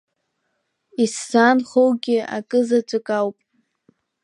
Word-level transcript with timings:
Исзаанхоугьы 1.03 2.17
акызаҵәык 2.37 3.07
ауп… 3.17 3.37